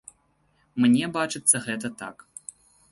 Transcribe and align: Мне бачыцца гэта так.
Мне 0.85 1.05
бачыцца 1.19 1.57
гэта 1.67 1.95
так. 2.05 2.29